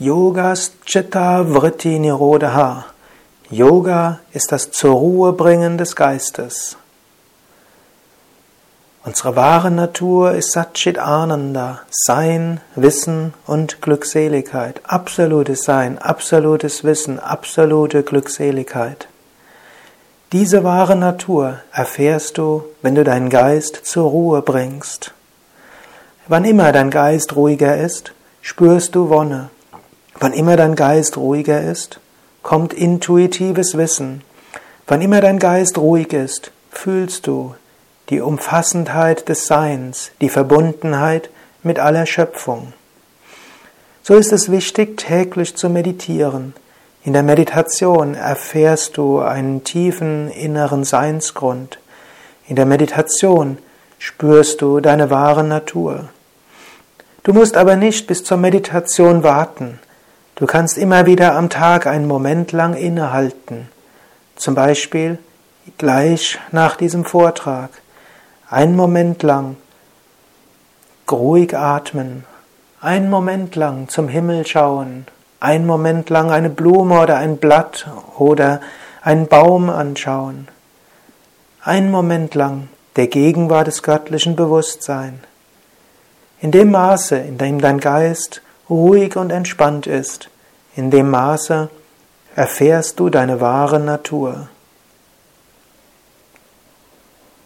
[0.00, 2.86] Yogas Chitta Vritti Nirodha.
[3.48, 6.76] Yoga ist das zur Ruhe bringen des Geistes.
[9.04, 14.80] Unsere wahre Natur ist Satchit Ananda, Sein, Wissen und Glückseligkeit.
[14.82, 19.06] Absolutes Sein, absolutes Wissen, absolute Glückseligkeit.
[20.32, 25.14] Diese wahre Natur erfährst du, wenn du deinen Geist zur Ruhe bringst.
[26.26, 28.10] Wann immer dein Geist ruhiger ist,
[28.42, 29.50] spürst du Wonne.
[30.20, 32.00] Wann immer dein Geist ruhiger ist,
[32.42, 34.22] kommt intuitives Wissen.
[34.86, 37.54] Wann immer dein Geist ruhig ist, fühlst du
[38.10, 41.30] die Umfassendheit des Seins, die Verbundenheit
[41.62, 42.74] mit aller Schöpfung.
[44.02, 46.52] So ist es wichtig, täglich zu meditieren.
[47.02, 51.78] In der Meditation erfährst du einen tiefen inneren Seinsgrund.
[52.46, 53.58] In der Meditation
[53.98, 56.08] spürst du deine wahre Natur.
[57.22, 59.78] Du musst aber nicht bis zur Meditation warten.
[60.36, 63.68] Du kannst immer wieder am Tag einen Moment lang innehalten.
[64.34, 65.18] Zum Beispiel
[65.78, 67.70] gleich nach diesem Vortrag.
[68.50, 69.56] Einen Moment lang
[71.10, 72.24] ruhig atmen.
[72.80, 75.06] Einen Moment lang zum Himmel schauen.
[75.38, 77.86] Einen Moment lang eine Blume oder ein Blatt
[78.18, 78.60] oder
[79.02, 80.48] einen Baum anschauen.
[81.62, 85.20] Einen Moment lang der Gegenwart des göttlichen Bewusstseins.
[86.40, 90.28] In dem Maße, in dem dein Geist ruhig und entspannt ist,
[90.76, 91.68] in dem Maße
[92.34, 94.48] erfährst du deine wahre Natur.